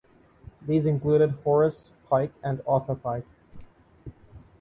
These 0.63 0.87
included 0.87 1.29
Horace 1.43 1.91
Pike 2.09 2.33
and 2.41 2.59
Arthur 2.65 2.95
Pike. 2.95 3.27